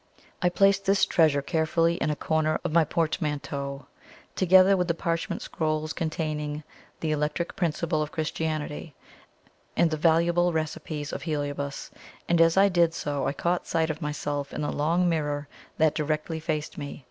[0.41, 3.85] I placed this treasure carefully in a corner of my portmanteau,
[4.35, 6.63] together with the parchment scrolls containing
[7.01, 8.95] "The Electric Principle of Christianity,"
[9.77, 11.91] and the valuables recipes of Heliobas;
[12.27, 15.93] and as I did so, I caught sight of myself in the long mirror that
[15.93, 16.99] directly faced me.